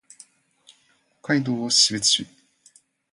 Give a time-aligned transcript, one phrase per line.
[1.21, 2.25] 北海道士別市